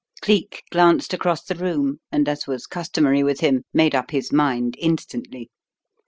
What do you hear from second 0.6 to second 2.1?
glanced across the room,